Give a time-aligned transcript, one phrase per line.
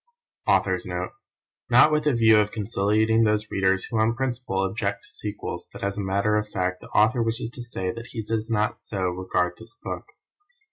[0.47, 1.11] AUTHOR'S NOTE
[1.69, 5.83] Not with a view of conciliating those readers who on principle object to sequels, but
[5.83, 9.09] as a matter of fact, the Author wishes to say that he does not so
[9.09, 10.05] regard this book.